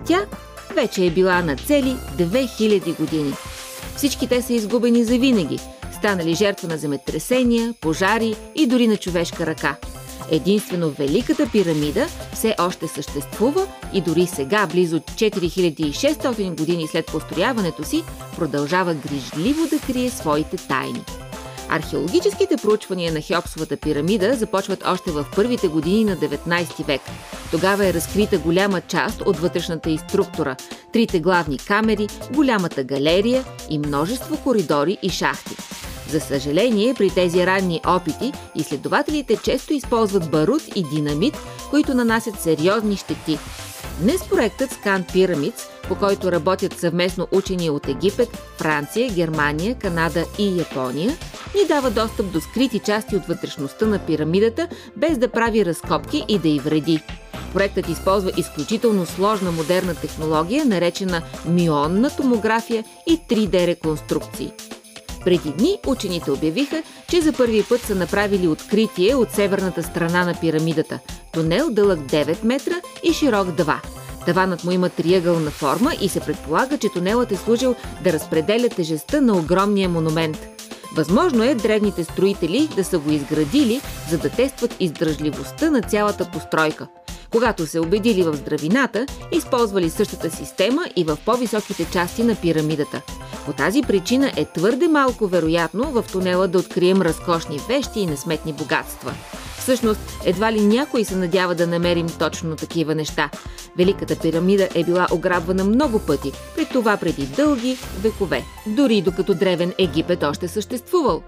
тя 0.05 0.25
вече 0.75 1.05
е 1.05 1.11
била 1.11 1.41
на 1.41 1.55
цели 1.55 1.95
2000 2.17 2.97
години. 2.97 3.33
Всички 3.95 4.27
те 4.27 4.41
са 4.41 4.53
изгубени 4.53 5.03
за 5.03 5.17
винаги, 5.17 5.59
станали 5.97 6.35
жертва 6.35 6.67
на 6.67 6.77
земетресения, 6.77 7.73
пожари 7.81 8.35
и 8.55 8.67
дори 8.67 8.87
на 8.87 8.97
човешка 8.97 9.45
ръка. 9.45 9.75
Единствено 10.31 10.89
Великата 10.89 11.49
пирамида 11.51 12.07
все 12.33 12.55
още 12.59 12.87
съществува 12.87 13.67
и 13.93 14.01
дори 14.01 14.27
сега, 14.27 14.67
близо 14.67 14.99
4600 14.99 16.57
години 16.57 16.87
след 16.87 17.05
построяването 17.05 17.83
си, 17.83 18.03
продължава 18.35 18.93
грижливо 18.93 19.67
да 19.69 19.79
крие 19.79 20.09
своите 20.09 20.57
тайни. 20.57 21.03
Археологическите 21.69 22.57
проучвания 22.57 23.13
на 23.13 23.21
Хеопсовата 23.21 23.77
пирамида 23.77 24.35
започват 24.35 24.83
още 24.87 25.11
в 25.11 25.25
първите 25.35 25.67
години 25.67 26.03
на 26.05 26.17
19 26.17 26.85
век. 26.85 27.01
Тогава 27.51 27.87
е 27.87 27.93
разкрита 27.93 28.37
голяма 28.37 28.81
част 28.81 29.21
от 29.21 29.37
вътрешната 29.37 29.89
и 29.89 29.97
структура, 29.97 30.55
трите 30.93 31.19
главни 31.19 31.57
камери, 31.57 32.07
голямата 32.33 32.83
галерия 32.83 33.43
и 33.69 33.79
множество 33.79 34.37
коридори 34.37 34.97
и 35.01 35.09
шахти. 35.09 35.55
За 36.09 36.19
съжаление, 36.19 36.93
при 36.93 37.09
тези 37.09 37.45
ранни 37.45 37.81
опити, 37.85 38.33
изследователите 38.55 39.37
често 39.43 39.73
използват 39.73 40.31
барут 40.31 40.61
и 40.75 40.83
динамит, 40.83 41.37
които 41.69 41.93
нанасят 41.93 42.41
сериозни 42.41 42.97
щети. 42.97 43.37
Днес 44.01 44.29
проектът 44.29 44.71
Scan 44.71 45.13
Pyramids, 45.13 45.87
по 45.87 45.95
който 45.95 46.31
работят 46.31 46.79
съвместно 46.79 47.27
учени 47.31 47.69
от 47.69 47.87
Египет, 47.87 48.29
Франция, 48.57 49.09
Германия, 49.09 49.75
Канада 49.75 50.25
и 50.39 50.59
Япония, 50.59 51.17
ни 51.55 51.67
дава 51.67 51.91
достъп 51.91 52.31
до 52.31 52.41
скрити 52.41 52.79
части 52.79 53.15
от 53.15 53.25
вътрешността 53.25 53.85
на 53.85 53.99
пирамидата, 53.99 54.67
без 54.95 55.17
да 55.17 55.27
прави 55.27 55.65
разкопки 55.65 56.25
и 56.27 56.39
да 56.39 56.47
й 56.47 56.59
вреди. 56.59 57.03
Проектът 57.53 57.89
използва 57.89 58.31
изключително 58.37 59.05
сложна 59.05 59.51
модерна 59.51 59.95
технология, 59.95 60.65
наречена 60.65 61.21
мионна 61.45 62.09
томография 62.09 62.83
и 63.07 63.19
3D 63.29 63.67
реконструкции. 63.67 64.51
Преди 65.23 65.49
дни 65.49 65.79
учените 65.87 66.31
обявиха, 66.31 66.83
че 67.09 67.21
за 67.21 67.33
първи 67.33 67.63
път 67.63 67.81
са 67.81 67.95
направили 67.95 68.47
откритие 68.47 69.15
от 69.15 69.31
северната 69.31 69.83
страна 69.83 70.25
на 70.25 70.33
пирамидата. 70.41 70.99
Тунел 71.31 71.69
дълъг 71.71 71.99
9 71.99 72.43
метра 72.43 72.75
и 73.03 73.13
широк 73.13 73.47
2. 73.47 73.75
Таванът 74.25 74.63
му 74.63 74.71
има 74.71 74.89
триъгълна 74.89 75.51
форма 75.51 75.91
и 76.01 76.09
се 76.09 76.19
предполага, 76.19 76.77
че 76.77 76.89
тунелът 76.89 77.31
е 77.31 77.35
служил 77.35 77.75
да 78.03 78.13
разпределя 78.13 78.69
тежестта 78.69 79.21
на 79.21 79.37
огромния 79.37 79.89
монумент– 79.89 80.47
Възможно 80.97 81.43
е 81.43 81.55
древните 81.55 82.03
строители 82.03 82.69
да 82.75 82.83
са 82.83 82.99
го 82.99 83.11
изградили, 83.11 83.81
за 84.09 84.17
да 84.17 84.29
тестват 84.29 84.75
издръжливостта 84.79 85.71
на 85.71 85.81
цялата 85.81 86.31
постройка. 86.31 86.87
Когато 87.31 87.67
се 87.67 87.79
убедили 87.79 88.23
в 88.23 88.33
здравината, 88.33 89.05
използвали 89.31 89.89
същата 89.89 90.31
система 90.31 90.81
и 90.95 91.03
в 91.03 91.17
по-високите 91.25 91.87
части 91.91 92.23
на 92.23 92.35
пирамидата. 92.35 93.01
По 93.45 93.53
тази 93.53 93.81
причина 93.81 94.31
е 94.37 94.45
твърде 94.45 94.87
малко 94.87 95.27
вероятно 95.27 95.83
в 95.83 96.05
тунела 96.11 96.47
да 96.47 96.59
открием 96.59 97.01
разкошни 97.01 97.59
вещи 97.67 97.99
и 97.99 98.05
несметни 98.05 98.53
богатства. 98.53 99.13
Всъщност, 99.67 99.99
едва 100.25 100.51
ли 100.53 100.61
някой 100.61 101.03
се 101.03 101.15
надява 101.15 101.55
да 101.55 101.67
намерим 101.67 102.07
точно 102.19 102.55
такива 102.55 102.95
неща. 102.95 103.29
Великата 103.77 104.15
пирамида 104.15 104.69
е 104.75 104.83
била 104.83 105.07
ограбвана 105.11 105.63
много 105.63 105.99
пъти, 105.99 106.31
при 106.55 106.65
това 106.65 106.97
преди 106.97 107.25
дълги 107.25 107.77
векове, 108.01 108.43
дори 108.67 109.01
докато 109.01 109.33
древен 109.33 109.73
Египет 109.77 110.23
още 110.23 110.47
съществувал. 110.47 111.21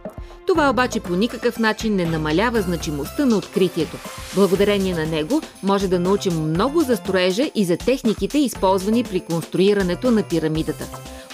Това 0.48 0.69
обаче 0.69 1.00
по 1.00 1.15
никакъв 1.15 1.60
начин 1.60 1.96
не 1.96 2.05
намалява 2.05 2.62
значимостта 2.62 3.25
на 3.25 3.38
откритието. 3.38 3.98
Благодарение 4.36 4.93
на 4.93 5.05
него 5.05 5.41
може 5.63 5.88
да 5.88 6.00
научим 6.00 6.34
много 6.34 6.81
за 6.81 6.96
строежа 6.96 7.51
и 7.55 7.65
за 7.65 7.77
техниките, 7.77 8.38
използвани 8.38 9.03
при 9.03 9.19
конструирането 9.19 10.12
на 10.12 10.24
пирамидата. 10.24 10.88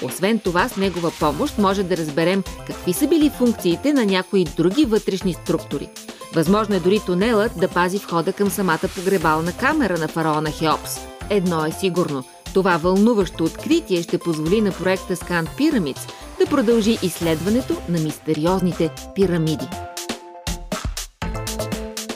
Освен 0.04 0.40
това, 0.40 0.70
с 0.70 0.78
негова 0.78 1.12
помощ 1.20 1.58
може 1.58 1.84
да 1.84 1.98
разберем 1.98 2.44
какви 2.68 2.94
са 2.94 3.08
били 3.08 3.30
функциите 3.30 3.94
на 3.94 4.06
някои 4.06 4.44
други 4.44 4.86
вътрешни 4.86 5.34
структури. 5.34 5.90
Възможно 6.36 6.76
е 6.76 6.80
дори 6.80 7.00
тунелът 7.06 7.52
да 7.60 7.68
пази 7.68 7.98
входа 7.98 8.34
към 8.34 8.50
самата 8.50 8.80
погребална 8.96 9.52
камера 9.52 9.98
на 9.98 10.08
фараона 10.08 10.52
Хеопс. 10.52 11.00
Едно 11.30 11.66
е 11.66 11.72
сигурно. 11.72 12.24
Това 12.54 12.78
вълнуващо 12.78 13.44
откритие 13.44 14.04
ще 14.04 14.18
позволи 14.18 14.62
на 14.62 14.72
проекта 14.72 15.16
Scan 15.16 15.48
Pyramids 15.58 16.12
да 16.40 16.46
продължи 16.46 16.98
изследването 17.04 17.82
на 17.90 18.00
мистериозните 18.00 18.90
пирамиди. 19.16 19.68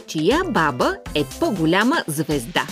Чия 0.08 0.42
баба 0.50 0.96
е 1.16 1.24
по-голяма 1.40 2.04
звезда? 2.08 2.64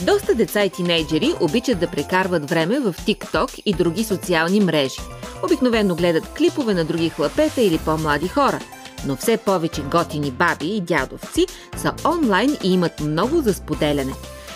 Доста 0.00 0.34
деца 0.34 0.64
и 0.64 0.70
тинейджери 0.70 1.34
обичат 1.40 1.78
да 1.78 1.86
прекарват 1.86 2.50
време 2.50 2.80
в 2.80 2.92
TikTok 2.92 3.62
и 3.66 3.72
други 3.72 4.04
социални 4.04 4.60
мрежи. 4.60 5.00
Обикновено 5.44 5.94
гледат 5.94 6.28
клипове 6.28 6.74
на 6.74 6.84
други 6.84 7.08
хлапета 7.08 7.62
или 7.62 7.78
по-млади 7.78 8.28
хора– 8.28 8.60
но 9.06 9.16
все 9.16 9.36
повече 9.36 9.82
готини 9.82 10.30
баби 10.30 10.66
и 10.66 10.80
дядовци 10.80 11.46
са 11.76 11.92
онлайн 12.04 12.56
и 12.64 12.72
имат 12.72 13.00
много 13.00 13.40
за 13.40 13.54
споделяне. 13.54 14.12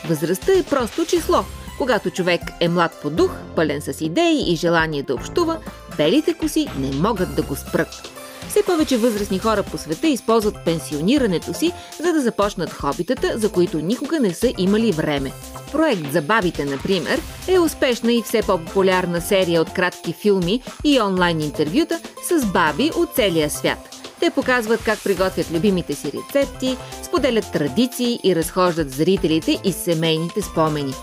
Възрастта 0.09 0.53
е 0.53 0.63
просто 0.63 1.07
число. 1.07 1.45
Когато 1.79 2.11
човек 2.11 2.41
е 2.61 2.69
млад 2.69 2.93
по 3.03 3.11
дух, 3.11 3.31
пълен 3.57 3.81
с 3.81 4.01
идеи 4.01 4.53
и 4.53 4.57
желание 4.57 5.03
да 5.03 5.15
общува, 5.15 5.59
белите 5.97 6.35
коси 6.35 6.67
не 6.79 6.93
могат 6.93 7.35
да 7.35 7.43
го 7.43 7.57
спрат. 7.57 8.11
Все 8.49 8.63
повече 8.63 8.99
възрастни 8.99 9.39
хора 9.39 9.63
по 9.63 9.79
света 9.79 10.07
използват 10.09 10.65
пенсионирането 10.65 11.55
си, 11.55 11.73
за 12.05 12.13
да 12.13 12.21
започнат 12.21 12.73
хобитата, 12.73 13.39
за 13.39 13.53
които 13.53 13.79
никога 13.79 14.21
не 14.21 14.35
са 14.35 14.53
имали 14.59 14.93
време. 14.93 15.33
Проект 15.73 16.13
за 16.13 16.23
бабите, 16.23 16.65
например, 16.65 17.21
е 17.49 17.59
успешна 17.59 18.13
и 18.13 18.23
все 18.23 18.43
по-популярна 18.43 19.21
серия 19.21 19.63
от 19.63 19.73
кратки 19.73 20.13
филми 20.13 20.63
и 20.85 21.01
онлайн 21.01 21.41
интервюта 21.41 22.01
с 22.29 22.47
баби 22.47 22.91
от 22.97 23.15
целия 23.15 23.51
свят. 23.51 24.00
Те 24.21 24.31
показват 24.31 24.85
как 24.85 25.03
приготвят 25.05 25.51
любимите 25.51 25.95
си 25.95 26.13
рецепти, 26.13 26.77
споделят 27.03 27.53
традиции 27.53 28.21
и 28.25 28.37
разхождат 28.37 28.91
зрителите 28.91 29.59
и 29.65 29.73
семейните 29.73 30.43
спомени. 30.43 30.95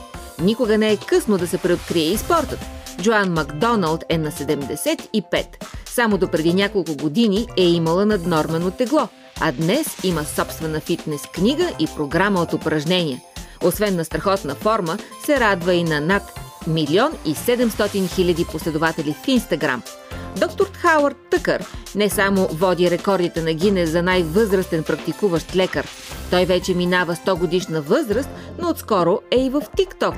Никога 0.41 0.77
не 0.77 0.91
е 0.91 0.97
късно 0.97 1.37
да 1.37 1.47
се 1.47 1.57
преоткрие 1.57 2.03
и 2.03 2.17
спортът. 2.17 2.59
Джоан 3.01 3.33
Макдоналд 3.33 4.03
е 4.09 4.17
на 4.17 4.31
75. 4.31 5.45
Само 5.85 6.17
до 6.17 6.27
преди 6.27 6.53
няколко 6.53 6.95
години 6.95 7.47
е 7.57 7.63
имала 7.63 8.05
наднормено 8.05 8.71
тегло, 8.71 9.07
а 9.39 9.51
днес 9.51 9.87
има 10.03 10.23
собствена 10.23 10.79
фитнес 10.79 11.21
книга 11.33 11.71
и 11.79 11.87
програма 11.87 12.41
от 12.41 12.53
упражнения. 12.53 13.21
Освен 13.63 13.95
на 13.95 14.05
страхотна 14.05 14.55
форма, 14.55 14.97
се 15.25 15.39
радва 15.39 15.73
и 15.73 15.83
на 15.83 16.01
над 16.01 16.23
милион 16.67 17.11
и 17.25 17.35
700 17.35 18.15
хиляди 18.15 18.45
последователи 18.45 19.15
в 19.23 19.27
Инстаграм– 19.27 19.81
Доктор 20.39 20.67
Хауърд 20.73 21.17
Тъкър 21.29 21.65
не 21.95 22.09
само 22.09 22.47
води 22.47 22.91
рекордите 22.91 23.41
на 23.41 23.53
Гине 23.53 23.85
за 23.85 24.03
най-възрастен 24.03 24.83
практикуващ 24.83 25.55
лекар. 25.55 25.87
Той 26.31 26.45
вече 26.45 26.73
минава 26.73 27.15
100 27.15 27.37
годишна 27.37 27.81
възраст, 27.81 28.29
но 28.59 28.69
отскоро 28.69 29.19
е 29.31 29.45
и 29.45 29.49
в 29.49 29.63
ТикТок. 29.77 30.15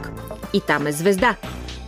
И 0.54 0.62
там 0.62 0.88
е 0.88 0.92
звезда. 0.92 1.36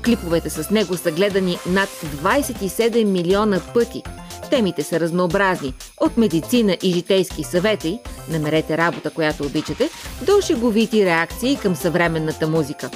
Клиповете 0.06 0.50
с 0.50 0.70
него 0.70 0.98
са 0.98 1.12
гледани 1.12 1.58
над 1.70 1.90
27 1.90 3.04
милиона 3.04 3.60
пъти. 3.74 4.04
Темите 4.50 4.84
са 4.84 5.00
разнообразни– 5.00 5.74
от 6.00 6.18
медицина 6.18 6.78
и 6.84 6.94
житейски 6.94 7.44
съвети 7.44 8.00
намерете 8.30 8.78
работа, 8.78 9.10
която 9.10 9.44
обичате, 9.44 9.90
до 10.22 10.42
шеговити 10.42 11.06
реакции 11.06 11.56
към 11.56 11.76
съвременната 11.76 12.48
музика. 12.48 12.90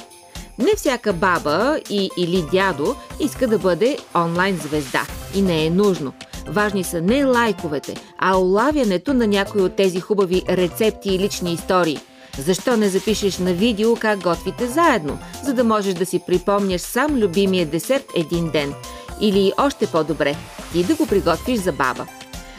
Не 0.58 0.76
всяка 0.76 1.12
баба 1.12 1.80
и 1.90 2.10
или 2.16 2.44
дядо 2.52 2.94
иска 3.20 3.48
да 3.48 3.58
бъде 3.58 3.98
онлайн 4.14 4.56
звезда 4.56 5.06
и 5.34 5.42
не 5.42 5.66
е 5.66 5.70
нужно. 5.70 6.12
Важни 6.48 6.84
са 6.84 7.00
не 7.00 7.24
лайковете, 7.24 7.94
а 8.18 8.36
улавянето 8.36 9.14
на 9.14 9.26
някои 9.26 9.62
от 9.62 9.76
тези 9.76 10.00
хубави 10.00 10.42
рецепти 10.48 11.14
и 11.14 11.18
лични 11.18 11.52
истории. 11.52 11.98
Защо 12.38 12.76
не 12.76 12.88
запишеш 12.88 13.38
на 13.38 13.52
видео 13.52 13.96
как 13.96 14.22
готвите 14.22 14.66
заедно, 14.66 15.18
за 15.44 15.54
да 15.54 15.64
можеш 15.64 15.94
да 15.94 16.06
си 16.06 16.20
припомняш 16.26 16.80
сам 16.80 17.16
любимия 17.16 17.66
десерт 17.66 18.04
един 18.16 18.50
ден? 18.50 18.74
Или 19.20 19.52
още 19.58 19.86
по-добре, 19.86 20.36
ти 20.72 20.84
да 20.84 20.94
го 20.94 21.06
приготвиш 21.06 21.58
за 21.58 21.72
баба. 21.72 22.06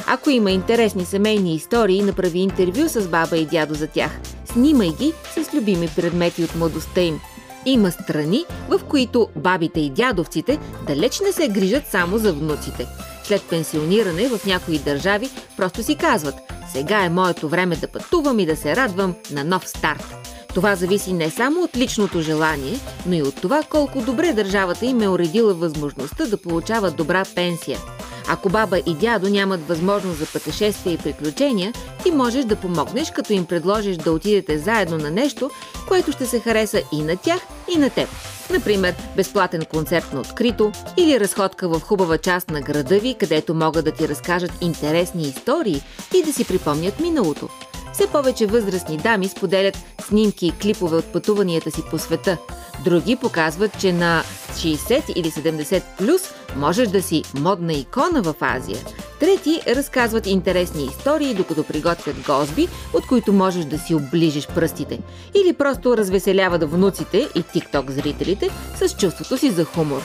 Ако 0.07 0.29
има 0.29 0.51
интересни 0.51 1.05
семейни 1.05 1.55
истории, 1.55 2.01
направи 2.01 2.39
интервю 2.39 2.89
с 2.89 3.07
баба 3.07 3.37
и 3.37 3.45
дядо 3.45 3.73
за 3.73 3.87
тях. 3.87 4.11
Снимай 4.45 4.89
ги 4.89 5.13
с 5.33 5.53
любими 5.53 5.89
предмети 5.95 6.43
от 6.43 6.55
младостта 6.55 7.01
им. 7.01 7.19
Има 7.67 7.91
страни, 7.91 8.45
в 8.69 8.79
които 8.89 9.27
бабите 9.35 9.79
и 9.79 9.89
дядовците 9.89 10.59
далеч 10.87 11.19
не 11.19 11.31
се 11.31 11.47
грижат 11.47 11.87
само 11.87 12.17
за 12.17 12.33
внуците. 12.33 12.87
След 13.23 13.43
пенсиониране 13.49 14.29
в 14.29 14.45
някои 14.45 14.79
държави 14.79 15.29
просто 15.57 15.83
си 15.83 15.95
казват 15.95 16.35
сега 16.71 17.03
е 17.03 17.09
моето 17.09 17.49
време 17.49 17.75
да 17.75 17.87
пътувам 17.87 18.39
и 18.39 18.45
да 18.45 18.55
се 18.55 18.75
радвам 18.75 19.15
на 19.31 19.43
нов 19.43 19.67
старт. 19.69 20.15
Това 20.53 20.75
зависи 20.75 21.13
не 21.13 21.29
само 21.29 21.63
от 21.63 21.77
личното 21.77 22.21
желание, 22.21 22.79
но 23.05 23.13
и 23.13 23.21
от 23.21 23.35
това 23.35 23.63
колко 23.69 24.01
добре 24.01 24.33
държавата 24.33 24.85
им 24.85 25.01
е 25.01 25.09
уредила 25.09 25.53
възможността 25.53 26.25
да 26.25 26.37
получават 26.37 26.95
добра 26.95 27.23
пенсия. 27.35 27.79
Ако 28.29 28.49
баба 28.49 28.79
и 28.79 28.93
дядо 28.93 29.29
нямат 29.29 29.67
възможност 29.67 30.19
за 30.19 30.25
пътешествия 30.25 30.93
и 30.93 30.97
приключения, 30.97 31.73
ти 32.03 32.11
можеш 32.11 32.45
да 32.45 32.55
помогнеш, 32.55 33.11
като 33.11 33.33
им 33.33 33.45
предложиш 33.45 33.97
да 33.97 34.11
отидете 34.11 34.57
заедно 34.57 34.97
на 34.97 35.11
нещо, 35.11 35.49
което 35.87 36.11
ще 36.11 36.25
се 36.25 36.39
хареса 36.39 36.81
и 36.91 37.01
на 37.01 37.17
тях, 37.17 37.41
и 37.75 37.77
на 37.77 37.89
теб. 37.89 38.09
Например, 38.49 38.95
безплатен 39.15 39.65
концерт 39.65 40.13
на 40.13 40.19
открито 40.19 40.71
или 40.97 41.19
разходка 41.19 41.69
в 41.69 41.79
хубава 41.79 42.17
част 42.17 42.49
на 42.49 42.61
града 42.61 42.99
ви, 42.99 43.15
където 43.19 43.53
могат 43.53 43.85
да 43.85 43.91
ти 43.91 44.07
разкажат 44.07 44.51
интересни 44.61 45.23
истории 45.23 45.81
и 46.15 46.23
да 46.23 46.33
си 46.33 46.45
припомнят 46.45 46.99
миналото. 46.99 47.49
Все 47.97 48.07
повече 48.07 48.45
възрастни 48.45 48.97
дами 48.97 49.27
споделят 49.27 49.77
снимки 50.01 50.47
и 50.47 50.51
клипове 50.51 50.95
от 50.95 51.05
пътуванията 51.05 51.71
си 51.71 51.81
по 51.91 51.97
света. 51.97 52.37
Други 52.83 53.15
показват, 53.15 53.79
че 53.79 53.93
на 53.93 54.23
60 54.51 55.13
или 55.15 55.31
70 55.31 55.83
плюс 55.97 56.21
можеш 56.55 56.87
да 56.87 57.01
си 57.01 57.23
модна 57.39 57.73
икона 57.73 58.21
в 58.21 58.35
Азия. 58.41 58.77
Трети 59.19 59.61
разказват 59.67 60.27
интересни 60.27 60.83
истории, 60.85 61.33
докато 61.33 61.63
приготвят 61.63 62.15
гозби, 62.27 62.67
от 62.93 63.07
които 63.07 63.33
можеш 63.33 63.65
да 63.65 63.79
си 63.79 63.95
оближиш 63.95 64.47
пръстите. 64.47 64.99
Или 65.35 65.53
просто 65.53 65.97
развеселяват 65.97 66.71
внуците 66.71 67.29
и 67.35 67.43
тикток 67.43 67.91
зрителите 67.91 68.49
с 68.75 68.97
чувството 68.97 69.37
си 69.37 69.51
за 69.51 69.65
хумор. 69.65 70.01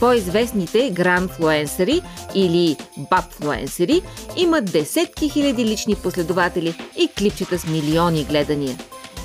По-известните 0.00 0.90
грандфлуенсери 0.90 2.02
или 2.34 2.76
бабфлуенсери 3.10 4.02
имат 4.36 4.64
десетки 4.72 5.28
хиляди 5.28 5.64
лични 5.64 5.94
последователи 5.94 6.74
и 6.96 7.08
клипчета 7.08 7.58
с 7.58 7.66
милиони 7.66 8.24
гледания. 8.24 8.78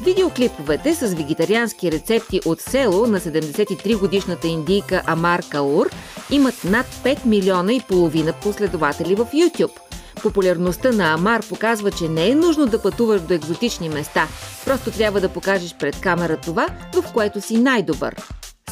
Видеоклиповете 0.04 0.96
с 0.96 1.14
вегетариански 1.14 1.92
рецепти 1.92 2.42
от 2.46 2.62
село 2.62 3.08
на 3.08 3.20
73-годишната 3.20 4.48
индийка 4.48 5.02
Амар 5.06 5.44
Каур 5.50 5.90
имат 6.32 6.64
над 6.64 6.86
5 6.86 7.26
милиона 7.26 7.74
и 7.74 7.82
половина 7.88 8.34
последователи 8.34 9.16
в 9.16 9.26
YouTube. 9.26 9.80
Популярността 10.24 10.92
на 10.92 11.14
Амар 11.14 11.48
показва, 11.50 11.92
че 11.92 12.10
не 12.10 12.30
е 12.30 12.36
нужно 12.36 12.68
да 12.68 12.82
пътуваш 12.82 13.22
до 13.22 13.34
екзотични 13.34 13.90
места, 13.90 14.28
просто 14.66 14.92
трябва 14.92 15.22
да 15.22 15.30
покажеш 15.30 15.76
пред 15.80 16.02
камера 16.02 16.38
това, 16.38 16.68
в 16.94 17.14
което 17.14 17.42
си 17.42 17.58
най-добър. 17.58 18.16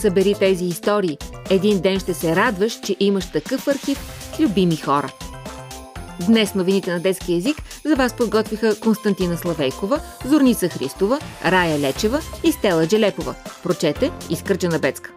Събери 0.03 0.35
тези 0.39 0.65
истории. 0.65 1.17
Един 1.49 1.81
ден 1.81 1.99
ще 1.99 2.13
се 2.13 2.35
радваш, 2.35 2.79
че 2.79 2.95
имаш 2.99 3.31
такъв 3.31 3.67
архив 3.67 3.97
с 4.35 4.39
любими 4.39 4.75
хора. 4.75 5.13
Днес 6.27 6.55
новините 6.55 6.93
на 6.93 6.99
детски 6.99 7.33
язик 7.33 7.57
за 7.85 7.95
вас 7.95 8.13
подготвиха 8.13 8.79
Константина 8.79 9.37
Славейкова, 9.37 9.99
Зорница 10.25 10.69
Христова, 10.69 11.19
Рая 11.45 11.79
Лечева 11.79 12.19
и 12.43 12.51
Стела 12.51 12.87
Джелепова. 12.87 13.35
Прочете 13.63 14.11
Искърча 14.29 14.79
Бецка. 14.79 15.11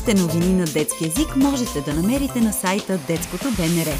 Още 0.00 0.14
новини 0.14 0.54
на 0.54 0.64
детски 0.64 1.04
язик 1.04 1.36
можете 1.36 1.80
да 1.80 1.94
намерите 1.94 2.40
на 2.40 2.52
сайта 2.52 2.98
Детското 3.06 3.44
БНР, 3.44 3.96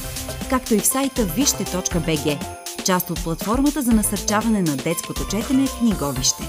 както 0.50 0.74
и 0.74 0.78
в 0.78 0.86
сайта 0.86 1.24
вижте.бг, 1.24 2.38
част 2.86 3.10
от 3.10 3.24
платформата 3.24 3.82
за 3.82 3.92
насърчаване 3.92 4.62
на 4.62 4.76
детското 4.76 5.28
четене 5.28 5.66
книговище. 5.78 6.42